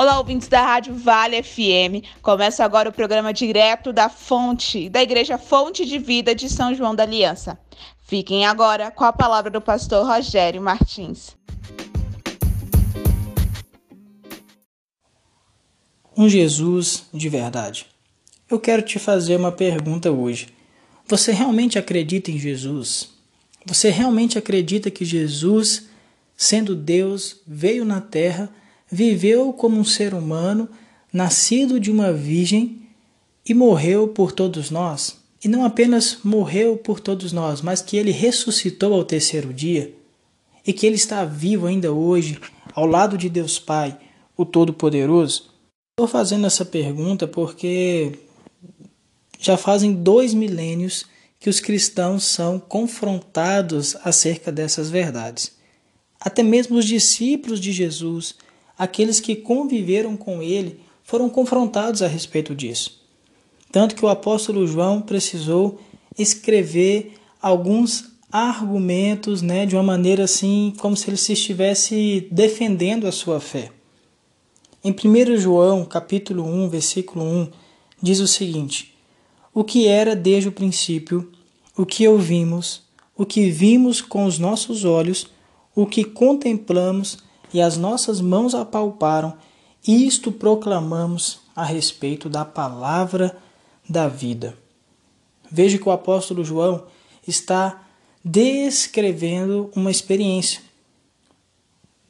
Olá, 0.00 0.16
ouvintes 0.16 0.48
da 0.48 0.62
Rádio 0.62 0.94
Vale 0.94 1.42
FM. 1.42 2.08
Começa 2.22 2.64
agora 2.64 2.88
o 2.88 2.92
programa 2.92 3.34
direto 3.34 3.92
da 3.92 4.08
Fonte, 4.08 4.88
da 4.88 5.02
Igreja 5.02 5.36
Fonte 5.36 5.84
de 5.84 5.98
Vida 5.98 6.34
de 6.34 6.48
São 6.48 6.74
João 6.74 6.94
da 6.94 7.02
Aliança. 7.02 7.58
Fiquem 8.04 8.46
agora 8.46 8.90
com 8.90 9.04
a 9.04 9.12
palavra 9.12 9.50
do 9.50 9.60
pastor 9.60 10.06
Rogério 10.06 10.62
Martins. 10.62 11.36
Um 16.16 16.30
Jesus 16.30 17.04
de 17.12 17.28
verdade. 17.28 17.84
Eu 18.50 18.58
quero 18.58 18.80
te 18.80 18.98
fazer 18.98 19.36
uma 19.36 19.52
pergunta 19.52 20.10
hoje. 20.10 20.48
Você 21.08 21.30
realmente 21.30 21.78
acredita 21.78 22.30
em 22.30 22.38
Jesus? 22.38 23.10
Você 23.66 23.90
realmente 23.90 24.38
acredita 24.38 24.90
que 24.90 25.04
Jesus, 25.04 25.90
sendo 26.34 26.74
Deus, 26.74 27.42
veio 27.46 27.84
na 27.84 28.00
terra, 28.00 28.50
viveu 28.90 29.52
como 29.52 29.78
um 29.78 29.84
ser 29.84 30.14
humano, 30.14 30.68
nascido 31.12 31.78
de 31.78 31.90
uma 31.90 32.12
virgem 32.12 32.82
e 33.46 33.54
morreu 33.54 34.08
por 34.08 34.32
todos 34.32 34.70
nós? 34.70 35.18
E 35.42 35.48
não 35.48 35.64
apenas 35.64 36.18
morreu 36.22 36.76
por 36.76 37.00
todos 37.00 37.32
nós, 37.32 37.62
mas 37.62 37.80
que 37.80 37.96
ele 37.96 38.10
ressuscitou 38.10 38.92
ao 38.92 39.04
terceiro 39.04 39.54
dia 39.54 39.94
e 40.66 40.72
que 40.72 40.86
ele 40.86 40.96
está 40.96 41.24
vivo 41.24 41.66
ainda 41.66 41.92
hoje, 41.92 42.38
ao 42.74 42.86
lado 42.86 43.16
de 43.16 43.28
Deus 43.28 43.58
Pai, 43.58 43.98
o 44.36 44.44
Todo-Poderoso? 44.44 45.50
Estou 45.92 46.06
fazendo 46.06 46.46
essa 46.46 46.64
pergunta 46.64 47.26
porque 47.26 48.18
já 49.38 49.56
fazem 49.56 49.94
dois 49.94 50.34
milênios 50.34 51.06
que 51.38 51.48
os 51.48 51.58
cristãos 51.58 52.24
são 52.24 52.60
confrontados 52.60 53.96
acerca 54.04 54.52
dessas 54.52 54.90
verdades. 54.90 55.52
Até 56.20 56.42
mesmo 56.42 56.76
os 56.76 56.84
discípulos 56.84 57.58
de 57.58 57.72
Jesus, 57.72 58.34
aqueles 58.80 59.20
que 59.20 59.36
conviveram 59.36 60.16
com 60.16 60.42
ele, 60.42 60.80
foram 61.04 61.28
confrontados 61.28 62.00
a 62.00 62.06
respeito 62.06 62.54
disso. 62.54 62.98
Tanto 63.70 63.94
que 63.94 64.02
o 64.02 64.08
apóstolo 64.08 64.66
João 64.66 65.02
precisou 65.02 65.78
escrever 66.18 67.12
alguns 67.42 68.06
argumentos, 68.32 69.42
né, 69.42 69.66
de 69.66 69.76
uma 69.76 69.82
maneira 69.82 70.24
assim, 70.24 70.72
como 70.78 70.96
se 70.96 71.10
ele 71.10 71.18
se 71.18 71.34
estivesse 71.34 72.26
defendendo 72.30 73.06
a 73.06 73.12
sua 73.12 73.38
fé. 73.38 73.70
Em 74.82 74.92
1 74.92 75.36
João, 75.36 75.84
capítulo 75.84 76.42
1, 76.42 76.70
versículo 76.70 77.22
1, 77.22 77.48
diz 78.02 78.18
o 78.20 78.26
seguinte: 78.26 78.94
o 79.52 79.62
que 79.62 79.86
era 79.88 80.16
desde 80.16 80.48
o 80.48 80.52
princípio, 80.52 81.30
o 81.76 81.84
que 81.84 82.08
ouvimos, 82.08 82.80
o 83.14 83.26
que 83.26 83.50
vimos 83.50 84.00
com 84.00 84.24
os 84.24 84.38
nossos 84.38 84.86
olhos, 84.86 85.26
o 85.76 85.84
que 85.84 86.02
contemplamos 86.02 87.18
e 87.52 87.60
as 87.60 87.76
nossas 87.76 88.20
mãos 88.20 88.54
apalparam, 88.54 89.36
isto 89.86 90.30
proclamamos 90.30 91.40
a 91.54 91.64
respeito 91.64 92.28
da 92.28 92.44
palavra 92.44 93.36
da 93.88 94.08
vida. 94.08 94.56
Veja 95.50 95.78
que 95.78 95.88
o 95.88 95.92
apóstolo 95.92 96.44
João 96.44 96.84
está 97.26 97.82
descrevendo 98.24 99.70
uma 99.74 99.90
experiência. 99.90 100.60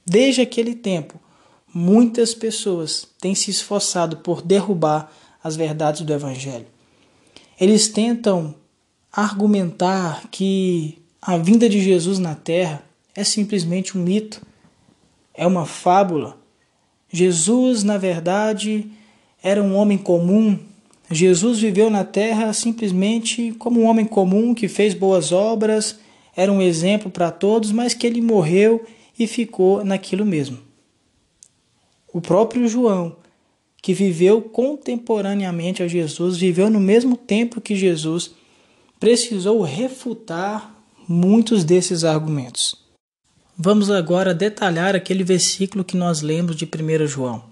Desde 0.05 0.41
aquele 0.41 0.75
tempo, 0.75 1.19
muitas 1.73 2.35
pessoas 2.35 3.07
têm 3.21 3.35
se 3.35 3.51
esforçado 3.51 4.19
por 4.19 4.43
derrubar 4.43 5.11
as 5.43 5.57
verdades 5.57 6.03
do 6.03 6.13
Evangelho. 6.13 6.67
Eles 7.59 7.89
tentam 7.89 8.55
argumentar 9.13 10.29
que 10.31 10.99
a 11.21 11.37
vinda 11.37 11.69
de 11.69 11.81
Jesus 11.81 12.19
na 12.19 12.35
Terra 12.35 12.83
é 13.15 13.25
simplesmente 13.25 13.97
um 13.97 14.03
mito, 14.03 14.41
é 15.35 15.47
uma 15.47 15.67
fábula. 15.67 16.37
Jesus, 17.13 17.83
na 17.83 17.99
verdade, 17.99 18.91
era 19.43 19.63
um 19.63 19.75
homem 19.75 19.99
comum. 19.99 20.59
Jesus 21.11 21.59
viveu 21.59 21.91
na 21.91 22.05
Terra 22.05 22.53
simplesmente 22.53 23.53
como 23.59 23.81
um 23.81 23.87
homem 23.87 24.05
comum 24.05 24.55
que 24.55 24.69
fez 24.69 24.95
boas 24.95 25.33
obras, 25.33 25.99
era 26.37 26.53
um 26.53 26.63
exemplo 26.63 27.11
para 27.11 27.31
todos, 27.31 27.73
mas 27.73 27.95
que 27.95 28.07
ele 28.07 28.21
morreu 28.21 28.85
e 29.19 29.27
ficou 29.27 29.85
naquilo 29.85 30.25
mesmo. 30.25 30.59
O 32.13 32.21
próprio 32.21 32.69
João 32.69 33.17
que 33.83 33.95
viveu 33.95 34.43
contemporaneamente 34.43 35.83
a 35.83 35.89
Jesus, 35.89 36.37
viveu 36.37 36.69
no 36.69 36.81
mesmo 36.81 37.17
tempo 37.17 37.61
que 37.61 37.75
Jesus, 37.75 38.33
precisou 38.99 39.63
refutar 39.63 40.75
muitos 41.09 41.65
desses 41.65 42.05
argumentos. 42.05 42.77
Vamos 43.63 43.91
agora 43.91 44.33
detalhar 44.33 44.97
aquele 44.97 45.23
versículo 45.23 45.85
que 45.85 45.95
nós 45.95 46.23
lemos 46.23 46.57
de 46.57 46.65
1 46.65 47.07
João. 47.07 47.45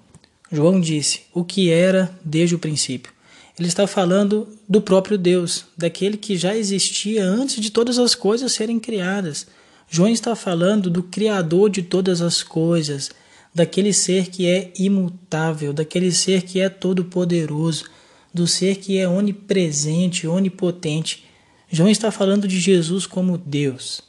João 0.50 0.80
disse: 0.80 1.24
O 1.34 1.44
que 1.44 1.70
era 1.70 2.10
desde 2.24 2.54
o 2.54 2.58
princípio. 2.58 3.12
Ele 3.58 3.68
está 3.68 3.86
falando 3.86 4.48
do 4.66 4.80
próprio 4.80 5.18
Deus, 5.18 5.66
daquele 5.76 6.16
que 6.16 6.34
já 6.34 6.56
existia 6.56 7.22
antes 7.22 7.60
de 7.60 7.70
todas 7.70 7.98
as 7.98 8.14
coisas 8.14 8.52
serem 8.52 8.80
criadas. 8.80 9.48
João 9.86 10.08
está 10.08 10.34
falando 10.34 10.88
do 10.88 11.02
Criador 11.02 11.68
de 11.68 11.82
todas 11.82 12.22
as 12.22 12.42
coisas, 12.42 13.10
daquele 13.54 13.92
ser 13.92 14.28
que 14.28 14.46
é 14.46 14.72
imutável, 14.78 15.74
daquele 15.74 16.10
ser 16.10 16.40
que 16.40 16.58
é 16.58 16.70
todo-poderoso, 16.70 17.84
do 18.32 18.46
ser 18.46 18.76
que 18.76 18.96
é 18.96 19.06
onipresente, 19.06 20.26
onipotente. 20.26 21.26
João 21.70 21.90
está 21.90 22.10
falando 22.10 22.48
de 22.48 22.58
Jesus 22.58 23.06
como 23.06 23.36
Deus. 23.36 24.07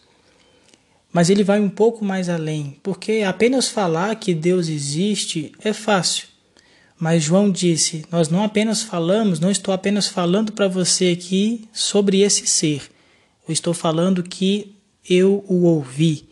Mas 1.11 1.29
ele 1.29 1.43
vai 1.43 1.59
um 1.59 1.69
pouco 1.69 2.05
mais 2.05 2.29
além, 2.29 2.77
porque 2.83 3.23
apenas 3.25 3.67
falar 3.67 4.15
que 4.15 4.33
Deus 4.33 4.67
existe 4.67 5.51
é 5.59 5.73
fácil. 5.73 6.27
Mas 6.99 7.23
João 7.23 7.49
disse: 7.49 8.05
Nós 8.11 8.29
não 8.29 8.43
apenas 8.43 8.83
falamos, 8.83 9.39
não 9.39 9.49
estou 9.49 9.73
apenas 9.73 10.07
falando 10.07 10.51
para 10.51 10.67
você 10.67 11.17
aqui 11.17 11.67
sobre 11.73 12.21
esse 12.21 12.45
ser, 12.45 12.83
eu 13.47 13.53
estou 13.53 13.73
falando 13.73 14.21
que 14.21 14.75
eu 15.09 15.43
o 15.47 15.63
ouvi. 15.63 16.25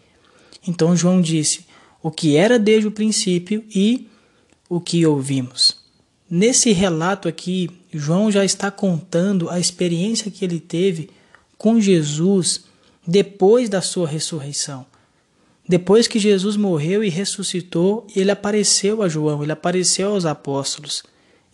Então 0.68 0.96
João 0.96 1.22
disse: 1.22 1.66
o 2.02 2.12
que 2.12 2.38
era 2.38 2.59
desde 2.59 2.88
o 2.88 2.92
princípio 2.92 3.64
e 3.74 4.08
o 4.70 4.80
que 4.80 5.06
ouvimos. 5.06 5.78
Nesse 6.30 6.72
relato 6.72 7.28
aqui, 7.28 7.70
João 7.92 8.32
já 8.32 8.44
está 8.44 8.70
contando 8.70 9.50
a 9.50 9.59
experiência 9.59 10.30
que 10.30 10.44
ele 10.44 10.59
teve 10.59 11.09
com 11.58 11.80
Jesus 11.80 12.66
depois 13.07 13.69
da 13.69 13.81
sua 13.81 14.07
ressurreição. 14.07 14.85
Depois 15.68 16.07
que 16.07 16.19
Jesus 16.19 16.56
morreu 16.56 17.03
e 17.03 17.09
ressuscitou, 17.09 18.06
ele 18.16 18.31
apareceu 18.31 19.01
a 19.01 19.07
João, 19.07 19.41
ele 19.44 19.51
apareceu 19.51 20.12
aos 20.12 20.25
apóstolos. 20.25 21.03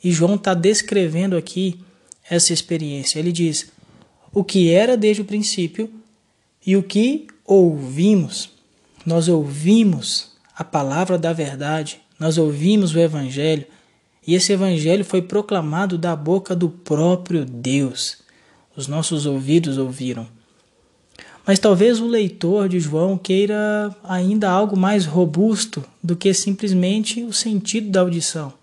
E 0.03 0.11
João 0.11 0.35
está 0.35 0.53
descrevendo 0.53 1.37
aqui 1.37 1.79
essa 2.29 2.53
experiência. 2.53 3.19
Ele 3.19 3.31
diz: 3.31 3.71
o 4.33 4.43
que 4.43 4.71
era 4.71 4.97
desde 4.97 5.21
o 5.21 5.25
princípio 5.25 5.89
e 6.65 6.75
o 6.75 6.83
que 6.83 7.27
ouvimos. 7.45 8.49
Nós 9.05 9.27
ouvimos 9.27 10.31
a 10.55 10.63
palavra 10.63 11.17
da 11.17 11.33
verdade, 11.33 11.99
nós 12.19 12.37
ouvimos 12.37 12.95
o 12.95 12.99
Evangelho 12.99 13.65
e 14.25 14.33
esse 14.35 14.53
Evangelho 14.53 15.03
foi 15.03 15.21
proclamado 15.21 15.97
da 15.97 16.15
boca 16.15 16.55
do 16.55 16.69
próprio 16.69 17.45
Deus. 17.45 18.17
Os 18.75 18.87
nossos 18.87 19.25
ouvidos 19.25 19.77
ouviram. 19.77 20.27
Mas 21.45 21.59
talvez 21.59 21.99
o 21.99 22.07
leitor 22.07 22.69
de 22.69 22.79
João 22.79 23.17
queira 23.17 23.95
ainda 24.03 24.49
algo 24.49 24.77
mais 24.77 25.05
robusto 25.05 25.83
do 26.01 26.15
que 26.15 26.33
simplesmente 26.33 27.21
o 27.23 27.33
sentido 27.33 27.89
da 27.89 27.99
audição. 27.99 28.53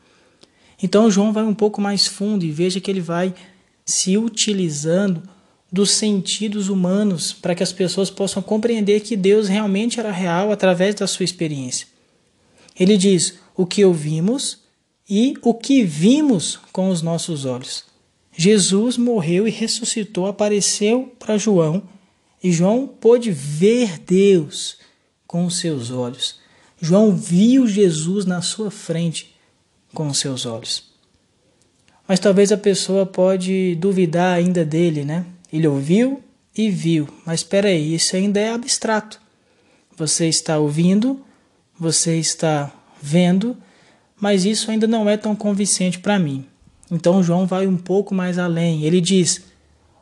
Então 0.82 1.10
João 1.10 1.32
vai 1.32 1.44
um 1.44 1.54
pouco 1.54 1.80
mais 1.80 2.06
fundo 2.06 2.44
e 2.44 2.50
veja 2.50 2.80
que 2.80 2.90
ele 2.90 3.00
vai 3.00 3.34
se 3.84 4.16
utilizando 4.16 5.22
dos 5.70 5.92
sentidos 5.92 6.68
humanos 6.68 7.32
para 7.32 7.54
que 7.54 7.62
as 7.62 7.72
pessoas 7.72 8.10
possam 8.10 8.42
compreender 8.42 9.00
que 9.00 9.16
Deus 9.16 9.46
realmente 9.46 10.00
era 10.00 10.10
real 10.10 10.50
através 10.50 10.94
da 10.94 11.06
sua 11.06 11.24
experiência. 11.24 11.86
Ele 12.78 12.96
diz 12.96 13.38
o 13.54 13.66
que 13.66 13.84
ouvimos 13.84 14.58
e 15.08 15.34
o 15.42 15.52
que 15.52 15.84
vimos 15.84 16.58
com 16.72 16.88
os 16.88 17.02
nossos 17.02 17.44
olhos. 17.44 17.84
Jesus 18.34 18.96
morreu 18.96 19.46
e 19.46 19.50
ressuscitou, 19.50 20.26
apareceu 20.26 21.12
para 21.18 21.36
João 21.36 21.82
e 22.42 22.50
João 22.50 22.86
pôde 22.86 23.30
ver 23.30 23.98
Deus 23.98 24.78
com 25.26 25.44
os 25.44 25.58
seus 25.58 25.90
olhos. 25.90 26.38
João 26.80 27.14
viu 27.14 27.66
Jesus 27.66 28.24
na 28.24 28.40
sua 28.40 28.70
frente 28.70 29.34
com 29.94 30.08
os 30.08 30.18
seus 30.18 30.46
olhos. 30.46 30.90
Mas 32.08 32.18
talvez 32.18 32.50
a 32.50 32.56
pessoa 32.56 33.04
pode 33.04 33.74
duvidar 33.76 34.36
ainda 34.36 34.64
dele, 34.64 35.04
né? 35.04 35.24
Ele 35.52 35.66
ouviu 35.68 36.22
e 36.56 36.70
viu, 36.70 37.08
mas 37.24 37.40
espera 37.40 37.68
aí, 37.68 37.94
isso 37.94 38.16
ainda 38.16 38.40
é 38.40 38.52
abstrato. 38.52 39.20
Você 39.96 40.26
está 40.26 40.58
ouvindo, 40.58 41.20
você 41.78 42.16
está 42.16 42.72
vendo, 43.00 43.56
mas 44.16 44.44
isso 44.44 44.70
ainda 44.70 44.86
não 44.86 45.08
é 45.08 45.16
tão 45.16 45.36
convincente 45.36 45.98
para 45.98 46.18
mim. 46.18 46.46
Então 46.90 47.22
João 47.22 47.46
vai 47.46 47.66
um 47.66 47.76
pouco 47.76 48.14
mais 48.14 48.38
além. 48.38 48.84
Ele 48.84 49.00
diz: 49.00 49.42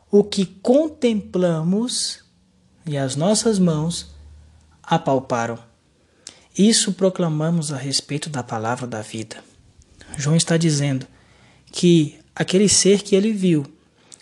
o 0.09 0.23
que 0.23 0.45
contemplamos 0.45 2.23
e 2.89 2.97
as 2.97 3.15
nossas 3.15 3.59
mãos 3.59 4.07
apalparam. 4.83 5.59
Isso 6.57 6.93
proclamamos 6.93 7.71
a 7.71 7.77
respeito 7.77 8.29
da 8.29 8.41
palavra 8.41 8.87
da 8.87 9.01
vida. 9.01 9.43
João 10.17 10.35
está 10.35 10.57
dizendo 10.57 11.05
que 11.71 12.19
aquele 12.35 12.67
ser 12.67 13.03
que 13.03 13.15
ele 13.15 13.31
viu, 13.31 13.65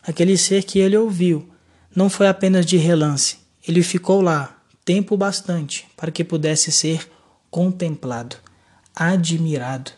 aquele 0.04 0.38
ser 0.38 0.64
que 0.64 0.80
ele 0.80 0.98
ouviu, 0.98 1.50
não 1.96 2.10
foi 2.10 2.28
apenas 2.28 2.66
de 2.66 2.76
relance, 2.76 3.38
ele 3.66 3.82
ficou 3.82 4.22
lá 4.22 4.62
tempo 4.84 5.16
bastante 5.16 5.88
para 5.96 6.12
que 6.12 6.24
pudesse 6.24 6.72
ser 6.72 7.10
contemplado, 7.50 8.36
admirado, 8.94 9.92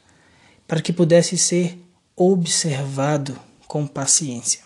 para 0.68 0.82
que 0.82 0.94
pudesse 0.94 1.38
ser 1.38 1.84
observado 2.16 3.38
com 3.68 3.88
paciência. 3.88 4.62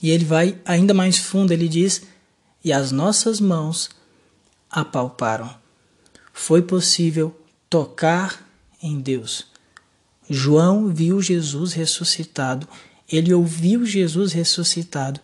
E 0.00 0.10
ele 0.10 0.24
vai 0.24 0.58
ainda 0.64 0.94
mais 0.94 1.18
fundo, 1.18 1.52
ele 1.52 1.68
diz: 1.68 2.02
E 2.64 2.72
as 2.72 2.92
nossas 2.92 3.40
mãos 3.40 3.90
apalparam. 4.70 5.50
Foi 6.32 6.62
possível 6.62 7.36
tocar 7.68 8.48
em 8.82 9.00
Deus. 9.00 9.46
João 10.28 10.88
viu 10.88 11.20
Jesus 11.20 11.72
ressuscitado, 11.72 12.66
ele 13.10 13.34
ouviu 13.34 13.84
Jesus 13.84 14.32
ressuscitado, 14.32 15.20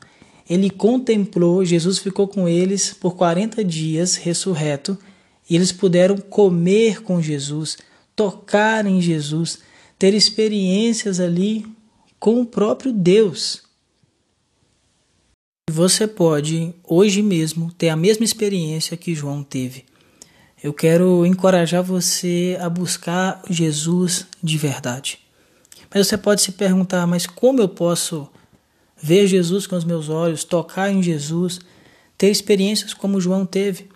ele 0.48 0.68
contemplou, 0.68 1.64
Jesus 1.64 1.98
ficou 1.98 2.26
com 2.26 2.48
eles 2.48 2.92
por 2.92 3.16
40 3.16 3.64
dias 3.64 4.16
ressurreto, 4.16 4.98
e 5.48 5.56
eles 5.56 5.72
puderam 5.72 6.16
comer 6.18 7.02
com 7.02 7.22
Jesus, 7.22 7.78
tocar 8.14 8.84
em 8.86 9.00
Jesus, 9.00 9.60
ter 9.98 10.14
experiências 10.14 11.20
ali 11.20 11.66
com 12.18 12.40
o 12.40 12.46
próprio 12.46 12.92
Deus. 12.92 13.62
Você 15.70 16.06
pode, 16.06 16.74
hoje 16.82 17.20
mesmo, 17.20 17.70
ter 17.76 17.90
a 17.90 17.96
mesma 17.96 18.24
experiência 18.24 18.96
que 18.96 19.14
João 19.14 19.42
teve. 19.42 19.84
Eu 20.64 20.72
quero 20.72 21.26
encorajar 21.26 21.84
você 21.84 22.56
a 22.58 22.70
buscar 22.70 23.42
Jesus 23.50 24.26
de 24.42 24.56
verdade. 24.56 25.18
Mas 25.92 26.06
você 26.06 26.16
pode 26.16 26.40
se 26.40 26.52
perguntar: 26.52 27.06
mas 27.06 27.26
como 27.26 27.60
eu 27.60 27.68
posso 27.68 28.26
ver 29.00 29.26
Jesus 29.26 29.66
com 29.66 29.76
os 29.76 29.84
meus 29.84 30.08
olhos, 30.08 30.42
tocar 30.42 30.90
em 30.90 31.02
Jesus, 31.02 31.60
ter 32.16 32.30
experiências 32.30 32.94
como 32.94 33.20
João 33.20 33.44
teve? 33.44 33.88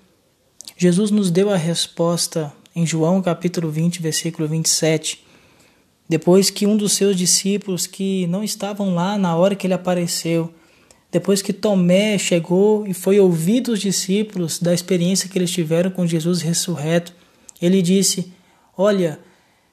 Jesus 0.77 1.11
nos 1.11 1.31
deu 1.31 1.49
a 1.49 1.57
resposta 1.57 2.53
em 2.77 2.87
João 2.87 3.23
capítulo 3.23 3.71
20, 3.71 4.03
versículo 4.03 4.47
27. 4.47 5.25
Depois 6.07 6.51
que 6.51 6.67
um 6.67 6.77
dos 6.77 6.93
seus 6.93 7.17
discípulos 7.17 7.87
que 7.87 8.27
não 8.27 8.45
estavam 8.45 8.95
lá 8.95 9.17
na 9.17 9.35
hora 9.35 9.57
que 9.57 9.67
ele 9.67 9.75
apareceu, 9.75 10.53
depois 11.13 11.43
que 11.43 11.53
Tomé 11.53 12.17
chegou 12.17 12.87
e 12.87 12.95
foi 12.95 13.21
ouvir 13.21 13.61
dos 13.61 13.79
discípulos 13.81 14.59
da 14.59 14.73
experiência 14.73 15.29
que 15.29 15.37
eles 15.37 15.51
tiveram 15.51 15.91
com 15.91 16.07
Jesus 16.07 16.41
ressurreto, 16.41 17.13
ele 17.61 17.83
disse: 17.83 18.33
Olha, 18.75 19.21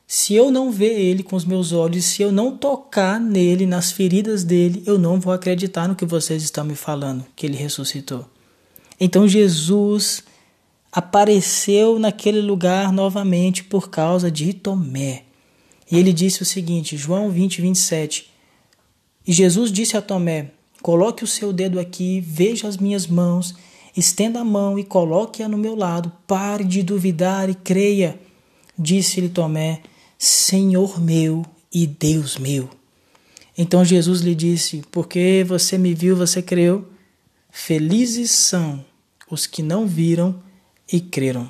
se 0.06 0.36
eu 0.36 0.51
não 0.51 0.69
ver 0.69 1.00
ele 1.00 1.24
com 1.24 1.38
os 1.38 1.45
meus 1.45 1.71
olhos, 1.71 2.03
se 2.03 2.21
eu 2.21 2.30
não 2.30 2.57
tocar 2.57 3.21
nele, 3.21 3.65
nas 3.65 3.89
feridas 3.89 4.44
dele, 4.44 4.83
eu 4.86 5.00
não 5.00 5.18
vou 5.18 5.31
acreditar 5.31 5.88
no 5.88 5.95
que 5.95 6.06
vocês 6.06 6.44
estão 6.44 6.65
me 6.65 6.75
falando, 6.75 7.25
que 7.38 7.45
ele 7.45 7.56
ressuscitou. 7.56 8.25
Então 9.00 9.25
Jesus 9.25 10.21
apareceu 10.91 11.97
naquele 11.97 12.41
lugar 12.41 12.91
novamente 12.91 13.63
por 13.63 13.89
causa 13.89 14.30
de 14.30 14.51
Tomé. 14.51 15.24
E 15.89 15.97
ele 15.97 16.12
disse 16.12 16.41
o 16.41 16.45
seguinte, 16.45 16.97
João 16.97 17.31
20, 17.31 17.62
27. 17.62 18.30
E 19.25 19.31
Jesus 19.31 19.71
disse 19.71 19.95
a 19.95 20.01
Tomé: 20.01 20.51
Coloque 20.81 21.24
o 21.24 21.28
seu 21.28 21.52
dedo 21.52 21.80
aqui, 21.80 22.22
veja 22.22 22.68
as 22.68 22.78
minhas 22.78 23.06
mãos, 23.06 23.56
estenda 23.96 24.40
a 24.40 24.46
mão 24.46 24.80
e 24.80 24.84
coloque-a 24.84 25.48
no 25.48 25.58
meu 25.58 25.76
lado. 25.76 26.12
Pare 26.26 26.64
de 26.64 26.81
duvidar 26.84 27.50
e 27.50 27.56
creia. 27.56 28.20
Disse-lhe 28.78 29.30
Tomé: 29.30 29.81
Senhor 30.18 31.00
meu 31.02 31.46
e 31.74 31.86
Deus 31.86 32.38
meu. 32.38 32.70
Então 33.58 33.84
Jesus 33.84 34.22
lhe 34.22 34.34
disse: 34.34 34.84
Porque 34.90 35.46
você 35.48 35.78
me 35.78 35.94
viu, 35.94 36.16
você 36.16 36.42
creu. 36.42 36.88
Felizes 37.52 38.32
são 38.32 38.86
os 39.30 39.46
que 39.46 39.62
não 39.62 39.86
viram 39.86 40.42
e 40.92 41.00
creram. 41.02 41.50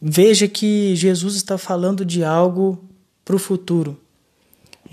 Veja 0.00 0.48
que 0.48 0.96
Jesus 0.96 1.36
está 1.36 1.56
falando 1.56 2.04
de 2.04 2.24
algo 2.24 2.82
para 3.24 3.36
o 3.36 3.38
futuro. 3.38 4.00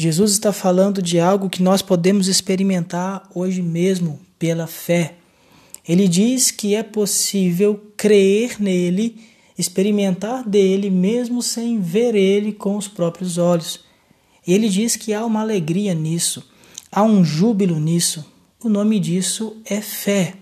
Jesus 0.02 0.32
está 0.32 0.54
falando 0.54 1.02
de 1.02 1.20
algo 1.20 1.50
que 1.50 1.62
nós 1.62 1.82
podemos 1.82 2.30
experimentar 2.30 3.30
hoje 3.36 3.62
mesmo 3.62 4.18
pela 4.40 4.66
fé. 4.66 5.16
Ele 5.86 6.08
diz 6.08 6.52
que 6.52 6.74
é 6.74 6.82
possível 6.82 7.92
crer 7.98 8.62
nele, 8.62 9.20
experimentar 9.58 10.48
dele, 10.48 10.90
mesmo 10.90 11.42
sem 11.42 11.82
ver 11.82 12.16
ele 12.16 12.54
com 12.54 12.78
os 12.78 12.88
próprios 12.88 13.38
olhos. 13.38 13.82
Ele 14.48 14.70
diz 14.70 14.96
que 14.96 15.14
há 15.14 15.26
uma 15.26 15.42
alegria 15.42 15.94
nisso, 15.94 16.50
há 16.90 17.04
um 17.04 17.22
júbilo 17.22 17.78
nisso. 17.78 18.26
O 18.64 18.70
nome 18.70 19.02
disso 19.02 19.58
é 19.66 19.82
fé. 19.82 20.36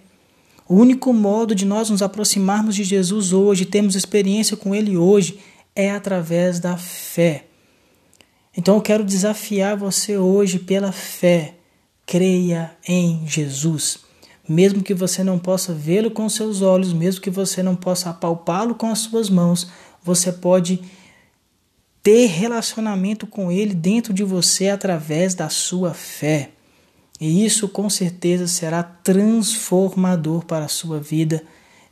O 0.69 0.75
único 0.75 1.11
modo 1.11 1.55
de 1.55 1.65
nós 1.65 1.89
nos 1.89 2.03
aproximarmos 2.03 2.75
de 2.75 2.83
Jesus 2.83 3.33
hoje, 3.33 3.65
termos 3.65 3.95
experiência 3.95 4.55
com 4.55 4.75
Ele 4.75 4.95
hoje, 4.95 5.39
é 5.75 5.89
através 5.89 6.59
da 6.59 6.77
fé. 6.77 7.47
Então 8.57 8.75
eu 8.75 8.81
quero 8.81 9.03
desafiar 9.03 9.77
você 9.77 10.17
hoje 10.17 10.57
pela 10.57 10.91
fé. 10.91 11.53
Creia 12.07 12.75
em 12.87 13.23
Jesus. 13.27 13.99
Mesmo 14.49 14.81
que 14.81 14.95
você 14.95 15.23
não 15.23 15.37
possa 15.37 15.73
vê-lo 15.73 16.09
com 16.09 16.27
seus 16.27 16.63
olhos, 16.63 16.91
mesmo 16.91 17.21
que 17.21 17.29
você 17.29 17.61
não 17.61 17.75
possa 17.75 18.09
apalpá-lo 18.09 18.73
com 18.73 18.89
as 18.89 18.99
suas 18.99 19.29
mãos, 19.29 19.69
você 20.03 20.31
pode 20.31 20.81
ter 22.01 22.25
relacionamento 22.27 23.27
com 23.27 23.51
ele 23.51 23.75
dentro 23.75 24.11
de 24.13 24.23
você 24.23 24.69
através 24.69 25.35
da 25.35 25.49
sua 25.49 25.93
fé. 25.93 26.51
E 27.19 27.45
isso 27.45 27.67
com 27.67 27.89
certeza 27.89 28.47
será 28.47 28.81
transformador 28.81 30.45
para 30.45 30.65
a 30.65 30.69
sua 30.69 30.99
vida, 30.99 31.43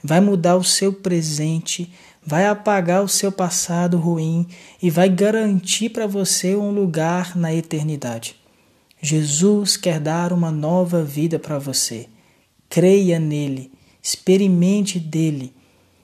vai 0.06 0.22
mudar 0.22 0.56
o 0.56 0.63
seu 0.63 0.94
presente, 0.94 1.92
vai 2.24 2.46
apagar 2.46 3.04
o 3.04 3.10
seu 3.10 3.31
passado 3.31 3.98
ruim 3.98 4.48
e 4.81 4.90
vai 4.90 5.10
garantir 5.10 5.90
para 5.90 6.06
você 6.06 6.56
um 6.56 6.72
lugar 6.72 7.36
na 7.36 7.54
eternidade. 7.54 8.36
Jesus 9.02 9.78
quer 9.78 10.00
dar 10.00 10.31
uma 10.31 10.52
nova 10.52 11.04
vida 11.04 11.40
para 11.40 11.60
você. 11.60 12.07
Creia 12.69 13.19
nele, 13.19 13.72
experimente 14.02 15.00
dele. 15.00 15.54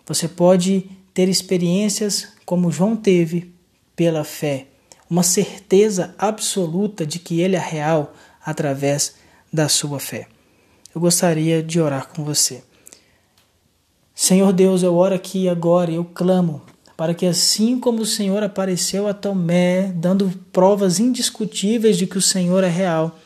Você 0.06 0.28
pode 0.28 0.90
ter 1.14 1.30
experiências 1.30 2.30
como 2.46 2.72
João 2.72 2.96
teve 2.96 3.54
pela 3.96 4.24
fé, 4.24 4.68
uma 5.10 5.24
certeza 5.24 6.16
absoluta 6.18 7.06
de 7.06 7.20
que 7.20 7.40
ele 7.40 7.56
é 7.56 7.60
real 7.60 8.14
através 8.44 9.16
da 9.52 9.68
sua 9.68 10.00
fé. 10.00 10.28
Eu 10.94 11.02
gostaria 11.02 11.62
de 11.62 11.80
orar 11.80 12.08
com 12.10 12.24
você. 12.24 12.64
Senhor 14.22 14.54
Deus, 14.54 14.84
eu 14.84 14.96
oro 14.96 15.16
aqui 15.16 15.50
agora 15.50 15.90
eu 15.90 16.06
clamo 16.06 16.62
para 16.96 17.12
que, 17.12 17.26
assim 17.26 17.80
como 17.80 18.04
o 18.04 18.06
Senhor 18.06 18.44
apareceu 18.44 19.08
a 19.08 19.16
Tomé, 19.16 19.92
dando 19.96 20.32
provas 20.54 21.00
indiscutíveis 21.00 21.98
de 21.98 22.06
que 22.06 22.20
o 22.20 22.22
Senhor 22.22 22.64
é 22.64 22.70
real, 22.70 23.18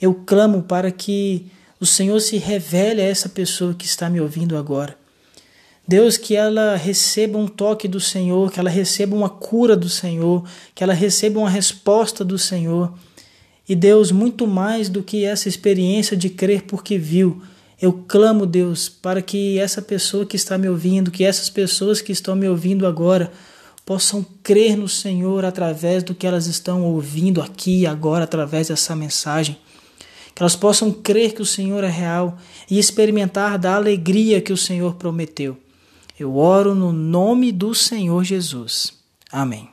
eu 0.00 0.14
clamo 0.14 0.62
para 0.62 0.92
que 0.92 1.46
o 1.80 1.84
Senhor 1.84 2.20
se 2.20 2.36
revele 2.36 3.00
a 3.00 3.04
essa 3.04 3.28
pessoa 3.28 3.74
que 3.74 3.84
está 3.84 4.08
me 4.08 4.20
ouvindo 4.20 4.56
agora. 4.56 4.96
Deus, 5.88 6.16
que 6.16 6.36
ela 6.36 6.76
receba 6.76 7.36
um 7.36 7.48
toque 7.48 7.88
do 7.88 7.98
Senhor, 7.98 8.52
que 8.52 8.60
ela 8.60 8.70
receba 8.70 9.16
uma 9.16 9.28
cura 9.28 9.76
do 9.76 9.88
Senhor, 9.88 10.48
que 10.72 10.84
ela 10.84 10.94
receba 10.94 11.40
uma 11.40 11.50
resposta 11.50 12.24
do 12.24 12.38
Senhor. 12.38 12.94
E 13.68 13.74
Deus, 13.74 14.12
muito 14.12 14.46
mais 14.46 14.88
do 14.88 15.02
que 15.02 15.24
essa 15.24 15.48
experiência 15.48 16.16
de 16.16 16.30
crer 16.30 16.62
porque 16.62 16.96
viu, 16.96 17.42
eu 17.80 17.92
clamo, 17.92 18.46
Deus, 18.46 18.88
para 18.88 19.20
que 19.20 19.58
essa 19.58 19.82
pessoa 19.82 20.24
que 20.24 20.36
está 20.36 20.56
me 20.56 20.68
ouvindo, 20.68 21.10
que 21.10 21.24
essas 21.24 21.50
pessoas 21.50 22.00
que 22.00 22.12
estão 22.12 22.36
me 22.36 22.48
ouvindo 22.48 22.86
agora, 22.86 23.32
possam 23.84 24.24
crer 24.42 24.76
no 24.76 24.88
Senhor 24.88 25.44
através 25.44 26.02
do 26.02 26.14
que 26.14 26.26
elas 26.26 26.46
estão 26.46 26.82
ouvindo 26.84 27.42
aqui 27.42 27.80
e 27.80 27.86
agora, 27.86 28.24
através 28.24 28.68
dessa 28.68 28.96
mensagem. 28.96 29.58
Que 30.34 30.42
elas 30.42 30.56
possam 30.56 30.90
crer 30.90 31.32
que 31.32 31.42
o 31.42 31.46
Senhor 31.46 31.84
é 31.84 31.90
real 31.90 32.38
e 32.70 32.78
experimentar 32.78 33.58
da 33.58 33.74
alegria 33.74 34.40
que 34.40 34.52
o 34.52 34.56
Senhor 34.56 34.94
prometeu. 34.94 35.56
Eu 36.18 36.36
oro 36.36 36.74
no 36.74 36.92
nome 36.92 37.52
do 37.52 37.74
Senhor 37.74 38.24
Jesus. 38.24 38.94
Amém. 39.30 39.68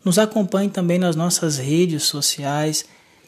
Nos 0.03 0.19
acompanhe 0.19 0.69
também 0.69 0.99
nas 0.99 1.15
nossas 1.15 1.57
redes 1.57 2.03
sociais 2.03 2.83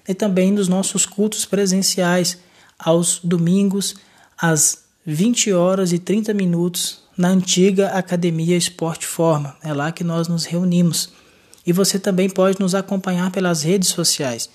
e 0.07 0.13
também 0.13 0.51
nos 0.51 0.67
nossos 0.67 1.03
cultos 1.05 1.45
presenciais 1.45 2.37
aos 2.77 3.21
domingos 3.23 3.95
às 4.37 4.83
20 5.05 5.53
horas 5.53 5.93
e 5.93 5.99
30 5.99 6.33
minutos 6.33 7.07
na 7.17 7.29
antiga 7.29 7.87
Academia 7.89 8.55
Esporte 8.55 9.07
Forma. 9.07 9.57
É 9.63 9.73
lá 9.73 9.91
que 9.91 10.03
nós 10.03 10.27
nos 10.27 10.45
reunimos. 10.45 11.09
E 11.65 11.73
você 11.73 11.97
também 11.99 12.29
pode 12.29 12.59
nos 12.59 12.75
acompanhar 12.75 13.31
pelas 13.31 13.63
redes 13.63 13.89
sociais. 13.89 14.47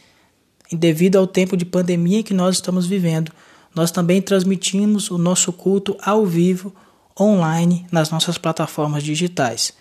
E 0.72 0.76
devido 0.76 1.16
ao 1.16 1.26
tempo 1.26 1.54
de 1.54 1.66
pandemia 1.66 2.22
que 2.22 2.32
nós 2.32 2.54
estamos 2.54 2.86
vivendo, 2.86 3.30
nós 3.74 3.90
também 3.90 4.22
transmitimos 4.22 5.10
o 5.10 5.18
nosso 5.18 5.52
culto 5.52 5.94
ao 6.02 6.24
vivo, 6.24 6.74
online, 7.20 7.84
nas 7.92 8.10
nossas 8.10 8.38
plataformas 8.38 9.02
digitais. 9.02 9.74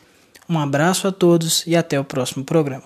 Um 0.49 0.59
abraço 0.59 1.07
a 1.07 1.11
todos 1.13 1.65
e 1.65 1.77
até 1.77 1.97
o 1.97 2.03
próximo 2.03 2.43
programa. 2.43 2.83